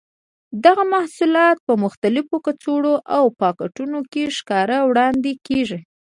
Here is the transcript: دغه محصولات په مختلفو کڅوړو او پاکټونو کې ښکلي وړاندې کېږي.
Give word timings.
دغه 0.65 0.83
محصولات 0.93 1.57
په 1.67 1.73
مختلفو 1.83 2.35
کڅوړو 2.45 2.95
او 3.15 3.23
پاکټونو 3.41 3.99
کې 4.11 4.33
ښکلي 4.37 4.79
وړاندې 4.89 5.31
کېږي. 5.47 5.79